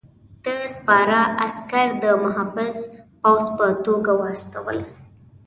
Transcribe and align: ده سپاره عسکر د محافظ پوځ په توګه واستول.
ده 0.43 0.55
سپاره 0.75 1.21
عسکر 1.45 1.87
د 2.03 2.05
محافظ 2.23 2.77
پوځ 3.21 3.43
په 3.57 3.65
توګه 3.85 4.11
واستول. 4.21 4.79